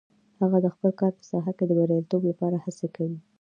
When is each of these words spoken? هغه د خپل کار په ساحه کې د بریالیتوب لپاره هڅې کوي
هغه 0.41 0.57
د 0.61 0.67
خپل 0.75 0.91
کار 0.99 1.11
په 1.17 1.23
ساحه 1.31 1.51
کې 1.57 1.65
د 1.65 1.71
بریالیتوب 1.79 2.21
لپاره 2.29 2.55
هڅې 2.65 2.87
کوي 2.95 3.17